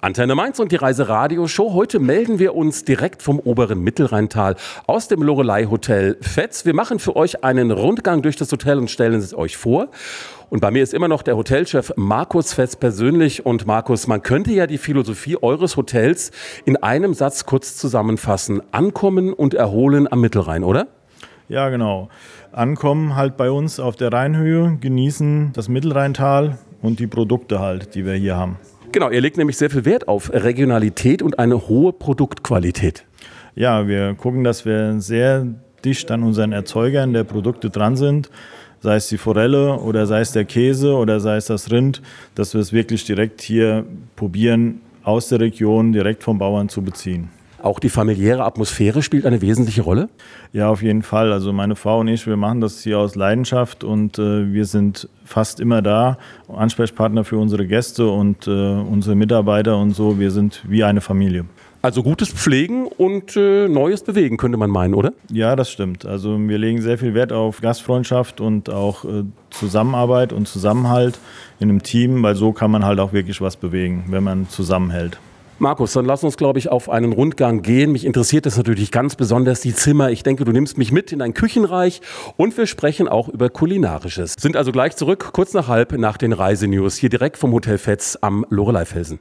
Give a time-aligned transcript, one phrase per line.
[0.00, 1.72] Antenne Mainz und die Reise Radio Show.
[1.72, 4.54] Heute melden wir uns direkt vom oberen Mittelrheintal
[4.86, 6.64] aus dem Lorelei Hotel Fetz.
[6.64, 9.88] Wir machen für euch einen Rundgang durch das Hotel und stellen es euch vor.
[10.50, 13.44] Und bei mir ist immer noch der Hotelchef Markus Fetz persönlich.
[13.44, 16.30] Und Markus, man könnte ja die Philosophie eures Hotels
[16.64, 18.62] in einem Satz kurz zusammenfassen.
[18.70, 20.86] Ankommen und erholen am Mittelrhein, oder?
[21.48, 22.08] Ja, genau.
[22.52, 28.06] Ankommen halt bei uns auf der Rheinhöhe, genießen das Mittelrheintal und die Produkte halt, die
[28.06, 28.58] wir hier haben.
[28.90, 33.04] Genau, ihr legt nämlich sehr viel Wert auf Regionalität und eine hohe Produktqualität.
[33.54, 35.46] Ja, wir gucken, dass wir sehr
[35.84, 38.30] dicht an unseren Erzeugern der Produkte dran sind,
[38.80, 42.00] sei es die Forelle oder sei es der Käse oder sei es das Rind,
[42.34, 43.84] dass wir es wirklich direkt hier
[44.16, 47.28] probieren, aus der Region direkt vom Bauern zu beziehen.
[47.60, 50.08] Auch die familiäre Atmosphäre spielt eine wesentliche Rolle?
[50.52, 51.32] Ja, auf jeden Fall.
[51.32, 55.08] Also meine Frau und ich, wir machen das hier aus Leidenschaft und äh, wir sind
[55.24, 56.18] fast immer da,
[56.48, 60.18] Ansprechpartner für unsere Gäste und äh, unsere Mitarbeiter und so.
[60.20, 61.46] Wir sind wie eine Familie.
[61.80, 65.12] Also gutes Pflegen und äh, Neues bewegen, könnte man meinen, oder?
[65.30, 66.04] Ja, das stimmt.
[66.06, 71.18] Also wir legen sehr viel Wert auf Gastfreundschaft und auch äh, Zusammenarbeit und Zusammenhalt
[71.60, 75.18] in einem Team, weil so kann man halt auch wirklich was bewegen, wenn man zusammenhält.
[75.60, 77.90] Markus, dann lass uns, glaube ich, auf einen Rundgang gehen.
[77.90, 80.10] Mich interessiert das natürlich ganz besonders die Zimmer.
[80.10, 82.00] Ich denke, du nimmst mich mit in ein Küchenreich
[82.36, 84.34] und wir sprechen auch über Kulinarisches.
[84.38, 88.16] Sind also gleich zurück, kurz nach halb nach den Reisenews, hier direkt vom Hotel Fetz
[88.20, 89.16] am Loreleifelsen.